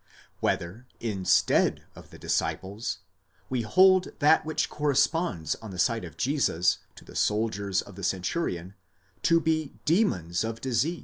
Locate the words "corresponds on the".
4.67-5.77